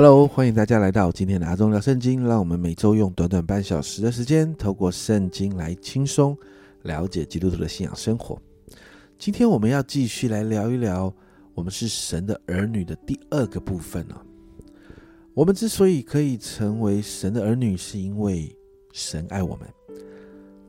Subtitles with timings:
[0.00, 2.24] Hello，欢迎大家来到今天的阿忠聊圣经。
[2.24, 6.38] 让我们每周用短短半小时的时间，透过圣经来轻松
[6.82, 8.40] 了解基督徒的信仰生活。
[9.18, 11.12] 今天我们要继续来聊一聊
[11.52, 14.22] 我们是神的儿女的第二个部分哦。
[15.34, 18.56] 我们之所以可以成为神的儿女，是因为
[18.92, 19.68] 神爱我们，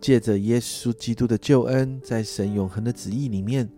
[0.02, 3.70] 借着耶稣基督的救恩，在神永恒的旨意里面，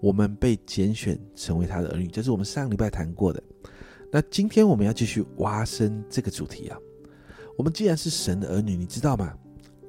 [0.00, 2.08] 我们被拣选成为他的儿女。
[2.08, 3.42] 这是我们上礼拜谈过的。
[4.10, 6.78] 那今天我们要继续挖深这个主题啊。
[7.56, 9.34] 我们既然是神的儿女，你知道吗？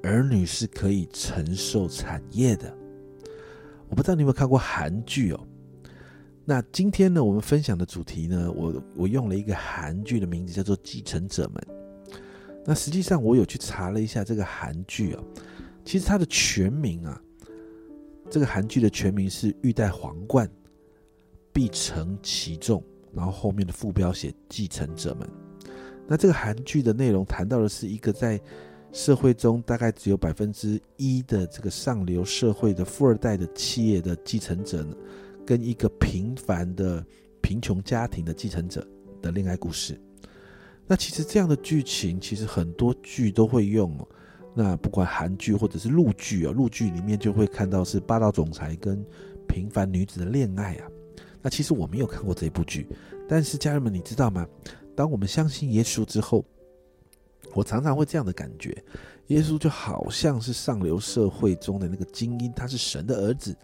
[0.03, 2.75] 儿女是可以承受产业的。
[3.87, 5.47] 我不知道你有没有看过韩剧哦。
[6.45, 11.67] 那今天呢，我们分享的主题呢，我我用了一个韩剧的名字叫做《继承者们》。
[12.65, 15.23] 那实际上我有去查了一下这个韩剧啊，
[15.85, 17.21] 其实它的全名啊，
[18.29, 20.49] 这个韩剧的全名是《欲戴皇冠，
[21.53, 22.81] 必承其重》。
[23.13, 25.27] 然后后面的副标写继承者们，
[26.07, 28.39] 那这个韩剧的内容谈到的是一个在
[28.91, 34.85] 社会中大概只有百分之一的这个上流社会的富二代的企业的继承者，
[35.45, 37.05] 跟一个平凡的
[37.41, 38.87] 贫穷家庭的继承者
[39.21, 39.99] 的恋爱故事。
[40.87, 43.95] 那其实这样的剧情，其实很多剧都会用。
[44.55, 49.05] 那不管韩剧或者是陆剧啊，陆剧里面就会看到是霸道总裁跟
[49.47, 50.87] 平凡女子的恋爱啊。
[51.41, 52.87] 那其实我没有看过这部剧，
[53.27, 54.47] 但是家人们，你知道吗？
[54.95, 56.43] 当我们相信耶稣之后，
[57.53, 58.75] 我常常会这样的感觉：
[59.27, 63.55] 耶稣就好像是上流社会中的那个精英，他是神的儿子，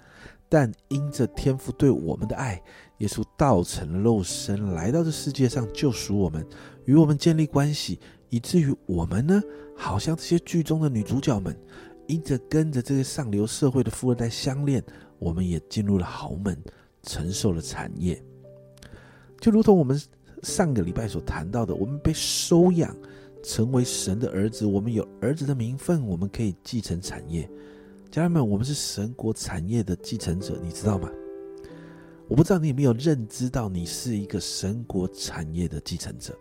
[0.47, 2.61] 但因着天父对我们的爱，
[2.99, 6.47] 耶稣道成肉身来到这世界上救赎我们，
[6.85, 7.99] 与我们建立关系，
[8.29, 9.41] 以至于我们呢，
[9.75, 11.53] 好像这些剧中的女主角们，
[12.07, 14.81] 因着跟着这些上流社会的富二代相恋，
[15.19, 16.57] 我们也进入了豪门。
[17.05, 18.21] 承受了产业，
[19.39, 20.01] 就如同我们
[20.43, 22.95] 上个礼拜所谈到的，我们被收养，
[23.43, 27.49] 成为神的儿子，我们有儿子的名分，我们可以继承产业。
[28.11, 31.09] 家人们，我们是神国产业的继承者，你知道吗？
[32.27, 36.37] 我不知道你有没有认知到，你是一个神国产业的继承者。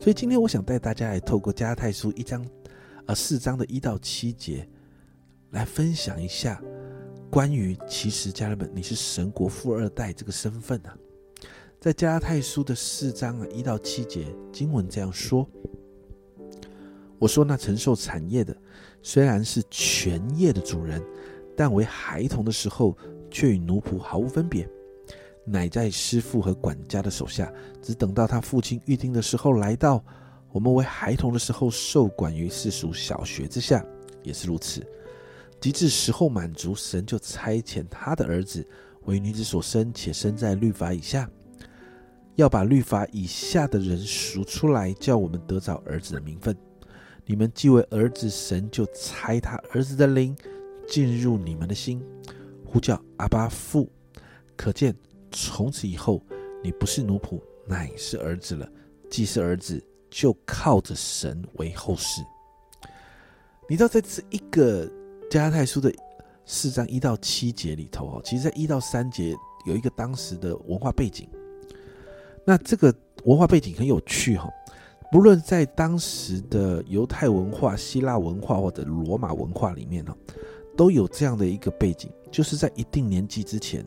[0.00, 2.44] 所以今天我想带大家来透过加太书一章，
[3.06, 4.68] 呃四章的一到七节，
[5.50, 6.60] 来分享一下。
[7.34, 10.96] 关于其实家人们，你是神国富二代这个身份啊，
[11.80, 15.44] 在加拉太书的四章啊一到七节经文这样说
[17.18, 18.56] ：“我说那承受产业的，
[19.02, 21.02] 虽然是全业的主人，
[21.56, 22.96] 但为孩童的时候，
[23.32, 24.70] 却与奴仆毫无分别，
[25.44, 27.52] 乃在师傅和管家的手下，
[27.82, 30.04] 只等到他父亲预定的时候来到。
[30.52, 33.84] 我们为孩童的时候，受管于世俗小学之下，
[34.22, 34.80] 也是如此。”
[35.64, 38.62] 及至时候满足，神就差遣他的儿子
[39.06, 41.26] 为女子所生，且生在律法以下，
[42.34, 46.54] 要把律法以下的人赎出来，叫我们得着儿子的名分。
[47.24, 50.36] 你们既为儿子，神就差他儿子的灵
[50.86, 52.04] 进入你们的心，
[52.62, 53.90] 呼叫阿巴父。
[54.58, 54.94] 可见
[55.30, 56.22] 从此以后，
[56.62, 58.70] 你不是奴仆，乃是儿子了。
[59.08, 62.20] 既是儿子，就靠着神为后世。
[63.66, 64.86] 你知道，在这一个。
[65.34, 65.92] 加拉太书的
[66.46, 69.34] 四章一到七节里头，哦，其实，在一到三节
[69.66, 71.28] 有一个当时的文化背景。
[72.44, 74.48] 那这个文化背景很有趣，哈，
[75.10, 80.16] 不论在当时的犹太文化、希腊文化或者罗马文化里面，呢，
[80.76, 83.84] 都有这样的一个背景，就是在一定年纪之前，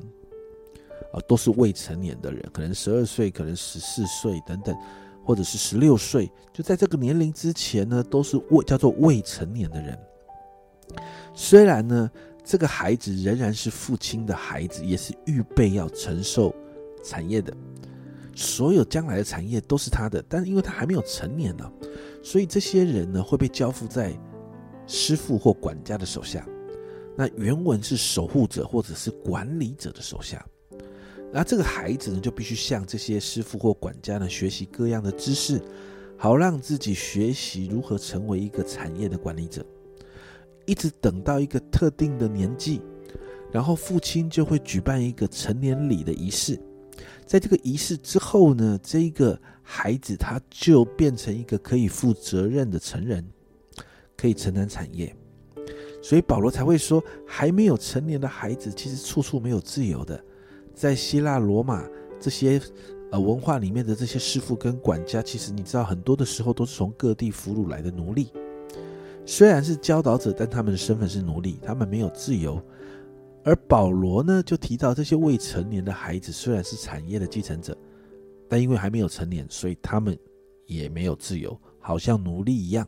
[1.13, 4.75] 啊，都是未成年的人，可能十二岁，可能十四岁等等，
[5.23, 9.97] 或者是十六岁，就在这个年龄之前呢，都是未叫做未成年的人。
[11.33, 12.09] 虽然呢，
[12.43, 16.53] 这个孩子仍然是父亲的孩子，也是预备要承受
[17.03, 17.53] 产业的，
[18.35, 20.23] 所有将来的产业都是他的。
[20.27, 21.71] 但是因为他还没有成年呢，
[22.23, 24.11] 所以这些人呢会被交付在
[24.87, 26.47] 师傅或管家的手下。
[27.15, 30.45] 那原文是守护者或者是管理者的手下。
[31.33, 35.61] 那这个孩子呢就必须向这些师傅或管家呢学习各样的知识，
[36.17, 39.65] 好让自己学习如何成为一个产业的管理者。
[40.67, 42.81] 一直等到一个特定的年纪，
[43.51, 46.59] 然后父亲就会举办一个成年礼的仪式。
[47.25, 53.25] 在这个仪式之后呢，这一个孩子他就变成一个可以负责任的成人，
[54.15, 55.15] 可以承担产业。
[56.01, 60.21] 所以保罗才会说，还没有成年的孩子其实处处没有自由的。
[60.73, 61.83] 在希腊、罗马
[62.19, 62.61] 这些
[63.11, 68.31] 呃文化里面的这些师傅跟管家，其实你知道，很多的时候都是从各地俘虏来的奴隶。
[69.29, 72.63] 虽然是教导者，但他们的身份是奴隶，他们没有自由。
[73.43, 77.77] 而保罗呢，就提到这些未成年的孩子虽然是产业的继承者，
[78.47, 80.17] 但因为还没有成年，所以他们
[80.65, 82.87] 也没有自由，好像奴隶一样。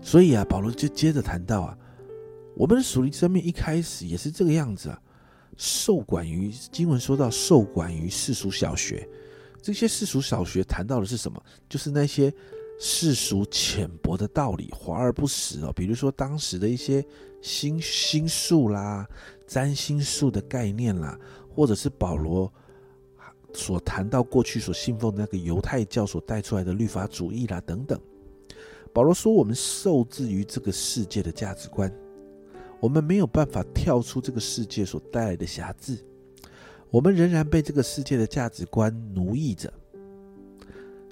[0.00, 1.78] 所以啊，保罗就接着谈到啊，
[2.56, 4.98] 我们的属灵生命一开始也是这个样子啊，
[5.58, 9.06] 受管于经文说到受管于世俗小学，
[9.60, 11.38] 这些世俗小学谈到的是什么？
[11.68, 12.32] 就是那些。
[12.84, 15.72] 世俗浅薄的道理，华而不实哦。
[15.72, 17.00] 比如说当时的一些
[17.40, 19.08] 星星术啦、
[19.46, 21.16] 占星术的概念啦，
[21.54, 22.52] 或者是保罗
[23.54, 27.96] 所谈到过去所信奉的那个犹太教所带出来的律法主义啦等等。
[28.92, 31.88] 保罗说，我们受制于这个世界的价值观，
[32.80, 36.04] 我们没有办法跳出这个世界所带来的瑕疵，
[36.90, 39.72] 我们仍然被这个世界的价值观奴役着。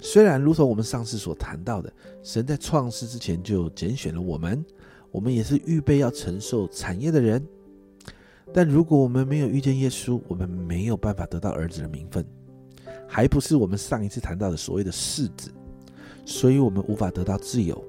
[0.01, 1.93] 虽然如同我们上次所谈到的，
[2.23, 4.65] 神在创世之前就拣选了我们，
[5.11, 7.45] 我们也是预备要承受产业的人。
[8.51, 12.25] 但如果我们没有遇见耶稣，我们没有办法得到儿子的名分，
[13.07, 15.51] 还不是我们上一次谈到的所谓的世子，
[16.25, 17.81] 所以我们无法得到自由。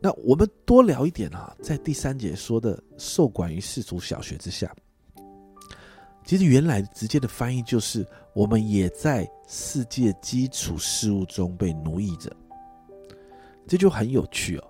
[0.00, 4.72] 那我们多聊一点啊，在第三节说的受管于世俗小学之下。
[6.24, 8.06] 其实原来直接的翻译就是，
[8.38, 12.30] 我们也在世界基础事物中被奴役着，
[13.66, 14.64] 这就很有趣哦。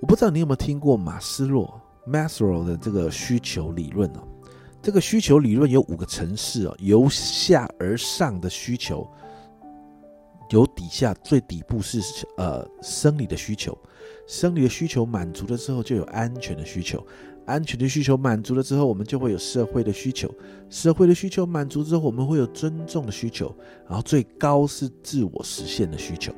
[0.00, 4.20] 我不知道你有没有听过马斯洛 （Maslow） 的这个需求理论哦。
[4.80, 9.04] 这个需求理论有五个层次哦，由下而上的需求，
[10.50, 12.00] 由底下最底部是
[12.36, 13.76] 呃生理的需求，
[14.28, 17.04] 生理的需求满足了之后，就有安全的需求。
[17.50, 20.28] 安全的需求满足了之后，我们就会有社会的需求；
[20.68, 23.54] 社会的需求满足之后，我们会有尊重的需求。
[23.86, 26.32] 然后最高是自我实现的需求。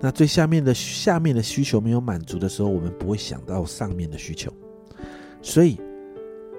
[0.00, 4.52] 那最下面的下面的需求没有满足的时候，我们不会想到上面的需求。
[5.40, 5.78] 所以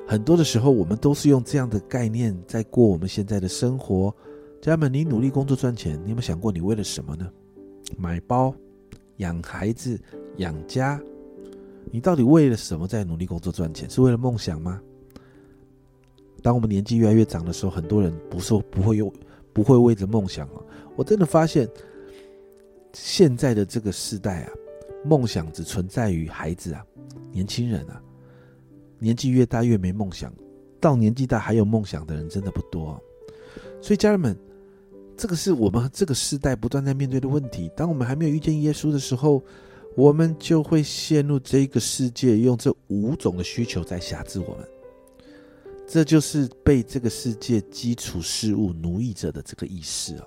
[0.07, 4.15] 很多的时候，我们都是用这样的概念在过我们现在的生活。
[4.61, 7.29] 家人们，你努力工作赚钱，你有没有想过你为了什么呢？
[7.97, 8.53] 买包、
[9.17, 9.99] 养孩子、
[10.37, 10.99] 养家。
[11.91, 13.89] 你到底为了什么在努力工作赚钱？
[13.89, 14.81] 是为了梦想吗？
[16.43, 19.11] 当我们年纪越来越长的时候，很多人不是不会用，
[19.53, 20.61] 不会为着梦想啊。
[20.95, 21.67] 我真的发现，
[22.93, 24.51] 现在的这个时代啊，
[25.03, 26.85] 梦想只存在于孩子啊、
[27.31, 28.01] 年轻人啊。
[28.99, 30.33] 年纪越大越没梦想，
[30.79, 32.99] 到年纪大还有梦想的人真的不多。
[33.81, 34.35] 所以家人们，
[35.15, 37.69] 这个是我们这个时代不断在面对的问题。
[37.75, 39.43] 当我们还没有遇见耶稣的时候，
[39.97, 44.63] 我们就会陷入这个世界，用这五种的需求在辖制我们。
[45.87, 50.25] 这就是被这个世界基础事物奴役着的这个意识啊，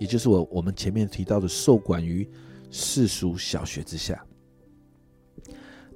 [0.00, 2.28] 也就是我我们前面提到的受管于
[2.68, 4.20] 世俗小学之下。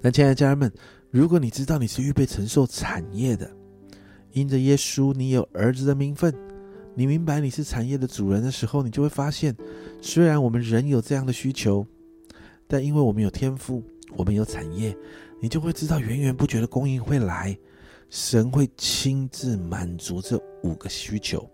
[0.00, 0.72] 那亲爱的家人们，
[1.10, 3.50] 如果你知道你是预备承受产业的，
[4.30, 6.32] 因着耶稣，你有儿子的名分，
[6.94, 9.56] 你明白你是产业的主人的时候，你就会发现，
[10.00, 11.84] 虽然我们人有这样的需求。
[12.68, 13.82] 但因为我们有天赋，
[14.14, 14.96] 我们有产业，
[15.40, 17.58] 你就会知道源源不绝的供应会来，
[18.10, 21.48] 神会亲自满足这五个需求，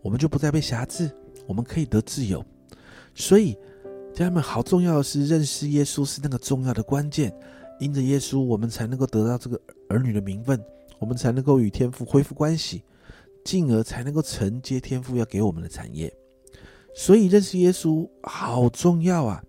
[0.00, 1.10] 我们就不再被辖制，
[1.46, 2.44] 我们可以得自由。
[3.14, 3.52] 所以，
[4.14, 7.30] 家人们，好重要的是认识耶稣是那个重要的关键，
[7.78, 10.58] 因着耶稣，我们才能够得到这个儿女的名分，
[10.98, 12.82] 我们才能够与天父恢复关系，
[13.44, 16.10] 进而才能够承接天父要给我们的产业。
[16.94, 19.42] 所以，认识耶稣好重要啊！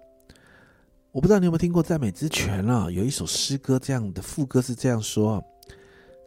[1.14, 2.90] 我不知道你有没有听过赞美之泉啊？
[2.90, 5.42] 有一首诗歌，这样的副歌是这样说：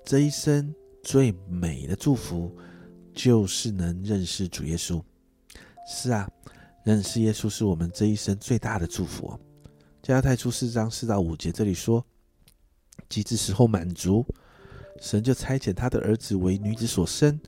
[0.04, 2.56] 这一生最美的祝福，
[3.12, 5.02] 就是能认识主耶稣。
[5.88, 6.30] 是啊，
[6.84, 9.36] 认识耶稣是我们这一生最大的祝福。
[10.04, 12.04] 加拉太书四章四到五节这里说：
[13.08, 14.24] 及至时候满足，
[15.00, 17.40] 神就差遣他的儿子为女子所生，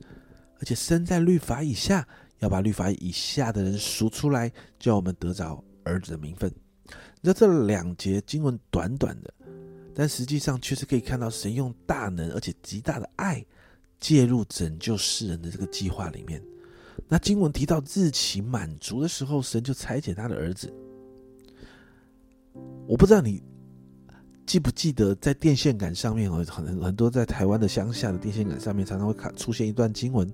[0.59, 2.05] 而且生在律法以下，
[2.39, 6.53] 要把律法以下的人赎出来，叫我们得着儿子的名分。
[7.21, 9.33] 那这两节经文短短的，
[9.93, 13.45] 但实际上却是可以看到神用大能而且极大的爱
[13.99, 16.41] 介入拯救世人的这个计划里面。
[17.07, 20.73] 那经文提到日期满足的时候，神就裁剪他的儿子。
[22.87, 23.43] 我不知道你
[24.45, 30.31] 记不记得，在电线杆上面哦，很很多在台湾的乡下的电线杆上面，常常会看出现一段经文，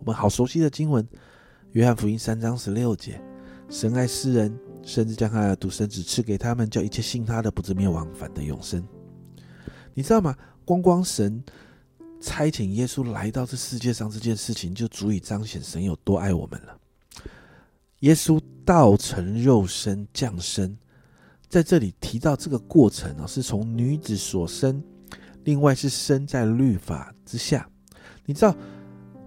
[0.00, 1.06] 我们好熟悉的经文，
[1.72, 3.20] 约翰福音三章十六节：
[3.70, 4.65] 神爱世人。
[4.86, 8.82] 甚至将他的独生子赐给他们，叫一切信他的不至灭亡，反得永生。
[9.92, 10.34] 你知道吗？
[10.64, 11.42] 光光神
[12.20, 16.78] 差遣耶稣来到这世界上这件事情，就足以彰显神有多爱我们了。
[18.00, 20.76] 耶稣道成肉身降生，
[21.48, 24.82] 在这里提到这个过程啊，是从女子所生，
[25.44, 27.68] 另外是生在律法之下。
[28.24, 28.54] 你知道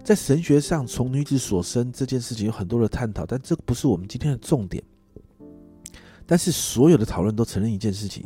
[0.02, 4.82] 在神学上，从女子所生这件事情有很多的探讨，但这不是我们今天的重点。
[6.30, 8.24] 但是所有的讨论都承认一件事情，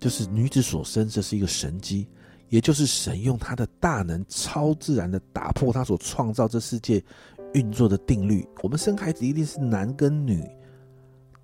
[0.00, 2.08] 就是女子所生这是一个神机，
[2.48, 7.00] 也就是神用他的大能、超自然的打破他所创造这世界
[7.54, 8.44] 运作的定律。
[8.60, 10.44] 我们生孩子一定是男跟女，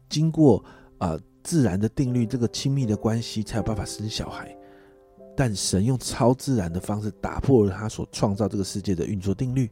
[0.08, 0.64] 经过
[0.98, 4.52] 啊自然的定律，这个亲密的关系才有办法生小孩。
[5.36, 9.70] 但神用超自然的方式打破了他所创造这个世界的运作定律，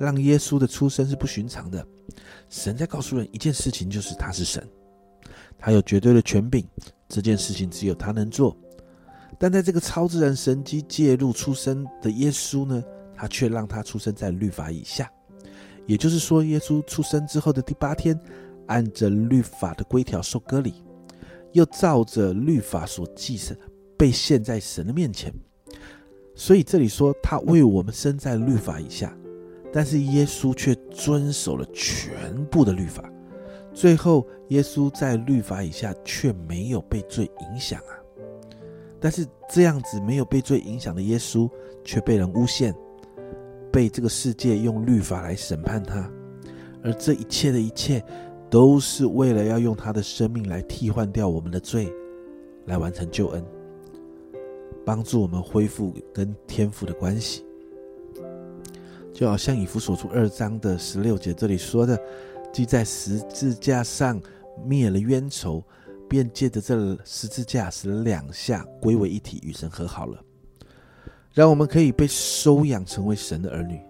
[0.00, 1.86] 让耶稣的出生是不寻常的。
[2.48, 4.68] 神在告诉人一件事情，就是他是神，
[5.58, 6.66] 他有绝对的权柄，
[7.08, 8.56] 这件事情只有他能做。
[9.38, 12.82] 但在这个超自然神机介入出生的耶稣呢，
[13.14, 15.10] 他却让他出生在律法以下，
[15.86, 18.18] 也就是说，耶稣出生之后的第八天，
[18.66, 20.74] 按着律法的规条受割礼，
[21.52, 23.56] 又照着律法所记生。
[23.98, 25.30] 被献在神的面前，
[26.34, 29.14] 所以这里说他为我们生在律法以下，
[29.70, 33.04] 但是耶稣却遵守了全部的律法。
[33.72, 37.94] 最后，耶稣在律法以下却没有被罪影响啊！
[38.98, 41.48] 但是这样子没有被罪影响的耶稣，
[41.84, 42.74] 却被人诬陷，
[43.72, 46.10] 被这个世界用律法来审判他。
[46.82, 48.02] 而这一切的一切，
[48.50, 51.92] 都是为了要用他的生命来替换掉我们的罪，
[52.66, 53.44] 来完成救恩。
[54.84, 57.44] 帮助我们恢复跟天父的关系，
[59.12, 61.96] 就好像以弗所书二章的十六节这里说的
[62.52, 64.20] ：“既在十字架上
[64.64, 65.62] 灭了冤仇，
[66.08, 70.22] 便借着这十字架使两下归为一体，与神和好了。”
[71.32, 73.80] 让我们可以被收养成为神的儿女，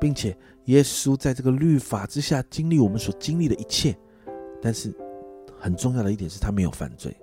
[0.00, 3.96] 并且耶稣在这个律法之下经历我们所经历的一切，
[4.62, 4.94] 但是
[5.58, 7.14] 很重要的一点是他没有犯罪，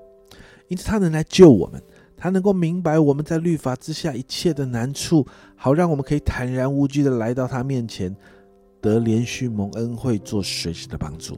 [0.67, 1.81] 因此他能来救我们。
[2.17, 8.15] 他能够明白我们在律法之下一切的难处，好让我们可以坦然无惧的来到他面前，
[8.81, 11.37] 得连续蒙恩惠，做随时的帮助。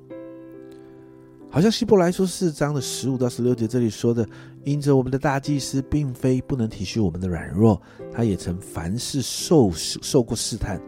[1.50, 4.28] 好像希伯来书四章的十五到十六节这里说的，
[4.64, 7.80] 因着我们的大祭司并非不能体恤我们的软弱，
[8.12, 10.82] 他也曾凡事受受过试探，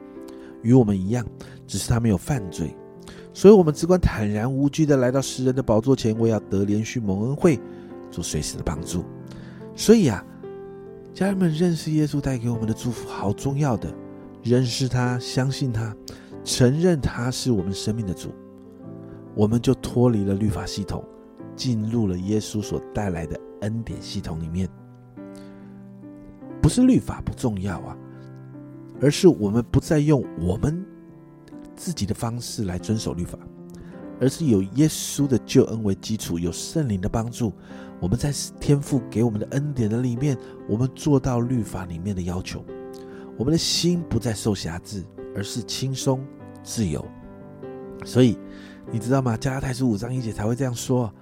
[0.63, 1.23] 与我们一样，
[1.67, 2.75] 只是他没有犯罪，
[3.31, 7.59] 所以我们只管坦然无惧的来到诗人的宝座前，我要得连续蒙恩惠，
[8.09, 9.05] 做随时的帮助。
[9.75, 10.25] 所以啊，
[11.13, 13.93] 家人们认识耶稣带给我们的祝福好重要的，
[14.41, 15.95] 认识他，相信他，
[16.45, 18.29] 承认他是我们生命的主，
[19.33, 21.03] 我们就脱离了律法系统，
[21.55, 24.69] 进入了耶稣所带来的恩典系统里面。
[26.61, 27.97] 不是律法不重要啊，
[29.01, 30.85] 而是我们不再用我们
[31.75, 33.39] 自己的方式来遵守律法，
[34.21, 37.51] 而是有耶稣的救恩为基础，有圣灵的帮助。
[37.99, 40.37] 我们在天父给我们的恩典的里面，
[40.69, 42.63] 我们做到律法里面的要求，
[43.35, 45.03] 我们的心不再受辖制，
[45.35, 46.23] 而是轻松
[46.65, 47.05] 自由。
[48.03, 48.37] 所以
[48.91, 49.37] 你知道吗？
[49.37, 51.13] 加拉太书五章一节才会这样说：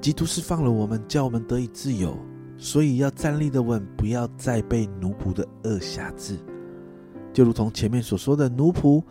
[0.00, 2.18] 基督释放了我们，叫我们得以自由。
[2.56, 6.38] 所以要站立的稳，不要再被奴仆的恶辖制。
[7.32, 9.02] 就如同前面所说的，奴仆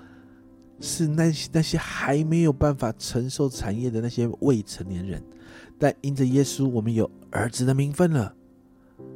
[0.80, 5.24] 是那些那些还没有办法承受产业的那些未成年人。
[5.80, 8.36] 但因着耶稣，我们有儿子的名分了。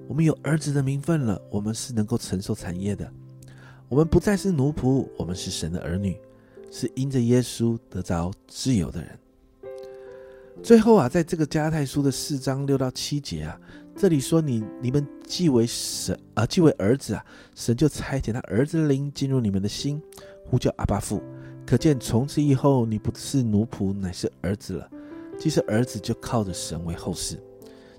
[0.07, 3.11] 我们有儿子的名分了，我们是能够承受产业的。
[3.89, 6.17] 我们不再是奴仆，我们是神的儿女，
[6.71, 9.09] 是因着耶稣得着自由的人。
[10.61, 13.59] 最后啊，在这个加太书的四章六到七节啊，
[13.95, 17.25] 这里说你你们既为神啊，既为儿子啊，
[17.55, 20.01] 神就差遣他儿子的灵进入你们的心，
[20.45, 21.21] 呼叫阿爸父。
[21.65, 24.89] 可见从此以后，你不是奴仆，乃是儿子了。
[25.39, 27.37] 其实儿子就靠着神为后世。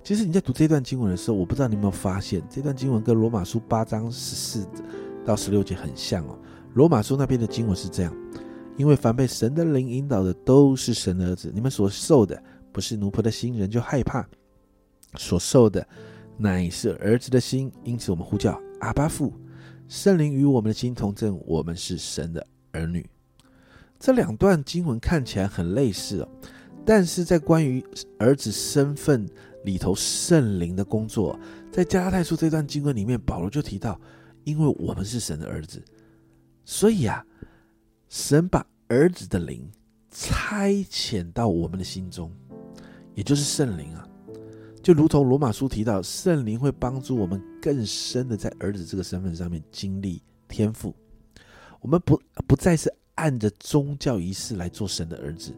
[0.02, 4.66] 其实你在读这段经文的时候，我不知道你有没有发现，这段经文跟罗马书八章十四
[5.24, 6.38] 到十六节很像哦。
[6.74, 8.14] 罗马书那边的经文是这样：
[8.76, 11.50] 因为凡被神的灵引导的，都是神的儿子。
[11.54, 14.22] 你们所受的不是奴仆的心，人就害怕；
[15.16, 15.86] 所受的
[16.36, 19.32] 乃是儿子的心，因此我们呼叫阿巴父。
[19.86, 23.08] 圣灵与我们的心同证，我们是神的儿女。
[24.00, 26.28] 这两段经文看起来很类似哦。
[26.84, 27.84] 但是在关于
[28.18, 29.26] 儿子身份
[29.64, 31.38] 里头，圣灵的工作，
[31.70, 33.98] 在加拉太书这段经文里面，保罗就提到，
[34.44, 35.82] 因为我们是神的儿子，
[36.64, 37.24] 所以啊，
[38.08, 39.70] 神把儿子的灵
[40.10, 42.32] 差遣到我们的心中，
[43.14, 44.06] 也就是圣灵啊，
[44.82, 50.94] 就如同罗马书提到，圣灵会帮助我们更深的在儿子这个身份上面经历天赋，
[51.80, 55.52] 我们不不再是按着宗教仪式来做神的儿子。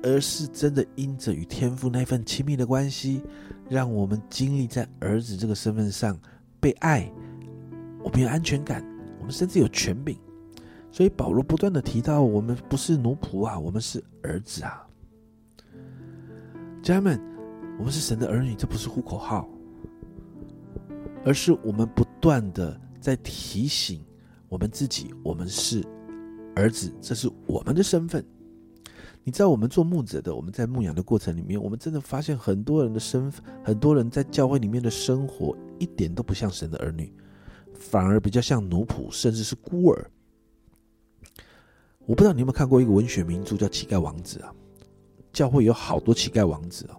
[0.00, 3.20] 而是真的因着与天赋那份亲密的关系，
[3.68, 6.16] 让我们经历在儿子这个身份上
[6.60, 7.12] 被爱，
[8.08, 8.82] 我们有安全感，
[9.18, 10.18] 我们甚至有权柄。
[10.90, 14.82] 所以保罗不断的提到，我们不是奴仆啊，我们是儿子啊。
[16.82, 17.20] 家人们，
[17.78, 19.46] 我们是神的儿女，这不是呼口号，
[21.22, 24.02] 而是我们不断的在提醒
[24.48, 25.84] 我们自己，我们是
[26.56, 28.24] 儿子，这是我们的身份。
[29.22, 37.12] 你知道，我们做牧者的，我们在牧养的过程里面，我们真的发现很多人的身份，很多人在教会里面的生活，一点都不像神的儿女，
[37.78, 40.10] 反而比较像奴仆，甚至是孤儿。
[42.00, 44.52] 我不知道你有没有看过一个文学名著叫《乞丐王子》啊？
[45.30, 46.96] 教会有好多乞丐王子啊，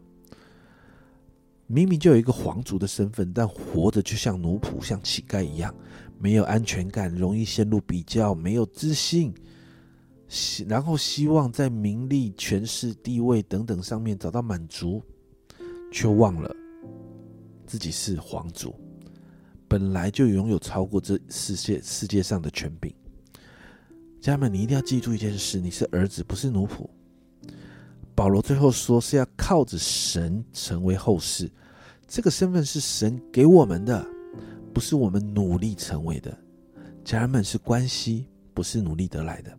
[1.65, 5.73] 明明就有一个皇族的身份，但活着就像奴仆、像乞丐一样，
[6.19, 9.33] 没有安全感，容易陷入比较，没有自信。
[10.67, 15.01] 然后希望在名利、权势、地位等等上面找到满足，
[15.91, 16.55] 却忘了
[17.65, 18.75] 自己是皇族，
[19.69, 22.91] 本来就拥有超过这世界世界上的权柄。
[24.19, 26.89] 家人们，你一定要记住一件事：你是儿子，不是奴仆。
[28.15, 31.49] 保罗最后说是要靠着神成为后世，
[32.07, 34.05] 这个身份是神给我们的，
[34.73, 36.35] 不是我们努力成为的。
[37.05, 39.55] 家人们是关系，不是努力得来的。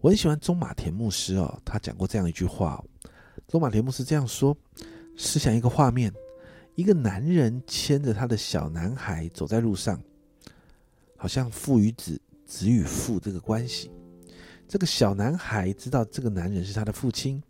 [0.00, 2.84] 我很喜欢中马田牧师哦，他讲过这样一句话：
[3.46, 4.54] 中马田牧师这样说，
[5.16, 6.12] 思想一个画面，
[6.76, 9.98] 一个男人牵着他的小男孩走在路上，
[11.16, 13.90] 好像父与子、子与父这个关系。
[14.68, 17.42] 这个小男孩知道这个男人是他的父亲，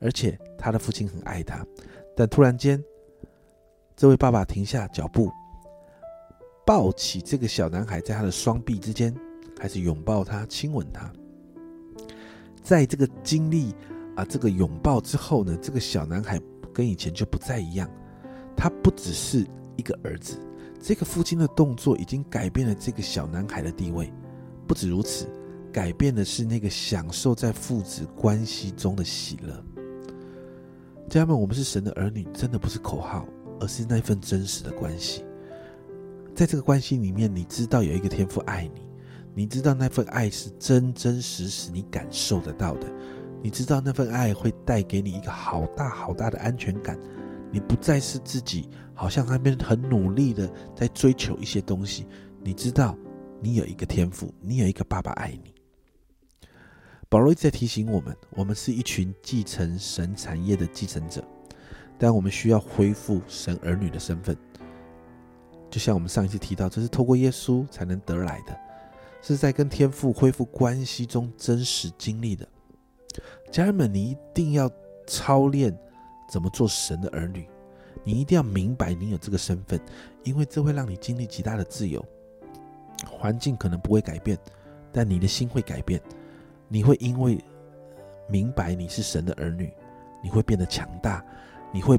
[0.00, 1.66] 而且他的父亲很爱他。
[2.14, 2.82] 但突然间，
[3.96, 5.32] 这位爸爸停下脚步，
[6.66, 9.14] 抱起这个小男孩，在他的双臂之间，
[9.56, 11.10] 开始拥抱他、亲吻他。
[12.62, 13.74] 在这个经历
[14.14, 16.38] 啊，这个拥抱之后呢，这个小男孩
[16.70, 17.90] 跟以前就不再一样。
[18.58, 20.36] 他不只是一个儿子，
[20.82, 24.12] 这个父亲的动作已经改变了这个小男孩的地位。
[24.66, 25.28] 不止如此，
[25.72, 29.64] 改变的是那个享受在父子关系中的喜乐。
[31.08, 33.24] 家人们，我们是神的儿女，真的不是口号，
[33.60, 35.24] 而是那份真实的关系。
[36.34, 38.82] 在这个关系里面，你知道有一个天父爱你。
[39.34, 42.88] 你知道那份爱是真真实实你感受得到的，
[43.40, 46.98] 你知道那份爱会带给你一个好大好大的安全感，
[47.50, 52.06] 你不再是自己，好像那边很努力的在追求一些东西。
[52.42, 52.96] 你知道
[53.40, 55.54] 你有一个天赋，你有一个爸爸爱你。
[57.08, 61.24] 保罗一直在提醒我们，我们是一群继承神产业的继承者，
[61.98, 64.36] 但我们需要恢复神儿女的身份。
[65.70, 68.56] 就像我们上一次提到，这是透过耶稣才能得来的。
[69.20, 72.48] 是在跟天父恢复关系中真实经历的，
[73.50, 74.70] 家人们，你一定要
[75.08, 75.76] 操练
[76.28, 77.48] 怎么做神的儿女，
[78.04, 79.80] 你一定要明白你有这个身份，
[80.22, 82.04] 因为这会让你经历极大的自由。
[83.10, 84.38] 环境可能不会改变，
[84.92, 86.00] 但你的心会改变。
[86.68, 87.42] 你会因为
[88.28, 89.72] 明白你是神的儿女，
[90.22, 91.24] 你会变得强大，
[91.72, 91.98] 你会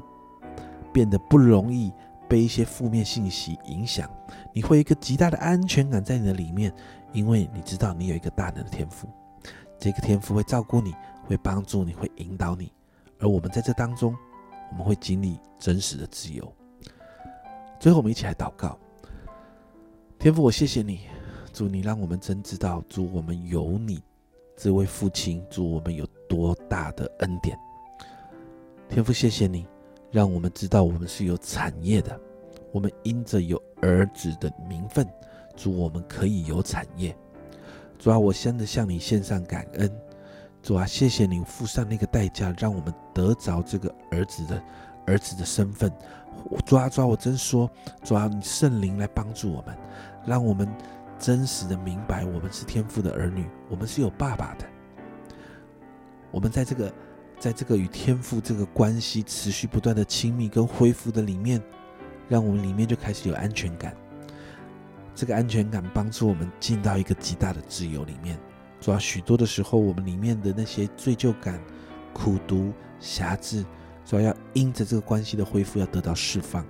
[0.94, 1.92] 变得不容易。
[2.28, 4.08] 被一些负面信息影响，
[4.54, 6.72] 你会一个极大的安全感在你的里面，
[7.12, 9.10] 因为你知道你有一个大能的天赋，
[9.80, 10.94] 这个天赋会照顾你，
[11.26, 12.72] 会帮助你，会引导你。
[13.20, 14.16] 而我们在这当中，
[14.72, 16.54] 我们会经历真实的自由。
[17.80, 18.78] 最后，我们一起来祷告：
[20.18, 21.02] 天父，我谢谢你，
[21.54, 24.02] 主你让我们真知道，主我们有你
[24.56, 27.58] 这位父亲，主我们有多大的恩典。
[28.88, 29.68] 天父，谢谢你。
[30.12, 32.20] 让我们知道我们是有产业的，
[32.72, 35.08] 我们因着有儿子的名分，
[35.56, 37.16] 主我们可以有产业。
[38.00, 40.02] 主啊，我真的向你献上感恩。
[40.62, 44.64] 主啊，谢谢你付上那个代价，让我们得着这个儿子的
[45.06, 45.92] 儿子的身份。
[46.66, 47.70] 主啊，主，我真说，
[48.04, 49.78] 主啊，圣灵来帮助我们，
[50.26, 50.68] 让我们
[51.18, 54.66] 真实的明白，我们是天父的儿女，我们是有爸爸的。
[56.32, 56.92] 我们在这个。
[57.40, 61.64] 在这个与天赋这个关系持续不断的亲密跟恢复的里面，
[62.28, 63.96] 让我们里面就开始有安全感。
[65.16, 68.38] 这个安全感帮助我们进到一个极大的自由里面。
[68.80, 71.62] 主要许多的时候，我们里面的那些罪疚感、
[72.14, 73.66] 苦毒、辖制，
[74.06, 76.66] 主要要因着这个关系的恢复，要得到释放。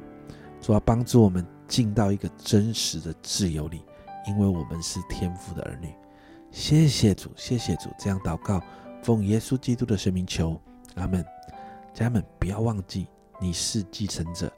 [0.60, 3.84] 主要帮助我们进到一个真实的自由里，
[4.28, 5.94] 因为我们是天赋的儿女。
[6.52, 8.62] 谢谢主，谢谢主，这样祷告。
[9.02, 10.60] 奉耶稣基督的神明求，
[10.96, 11.24] 阿门。
[11.94, 13.08] 家人们，不要忘记，
[13.40, 14.52] 你是继承者，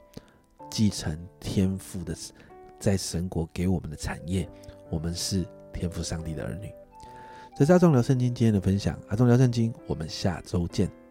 [0.68, 2.16] 继承天赋的，
[2.80, 4.48] 在神国给我们的产业。
[4.90, 6.68] 我们是天赋上帝的儿女。
[7.54, 11.01] 这是阿忠聊圣经今天的分享，阿忠聊圣经，我们下周见。